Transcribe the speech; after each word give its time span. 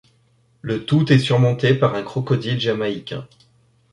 Le 0.61 0.83
tout 0.83 1.13
est 1.13 1.19
surmonté 1.19 1.75
par 1.75 1.93
un 1.93 2.01
Crocodile 2.01 2.59
jamaïcain. 2.59 3.27